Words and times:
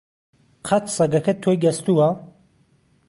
قەت 0.69 0.85
سەگەکەت 0.95 1.37
تۆی 1.43 1.61
گەستووە؟ 1.63 2.07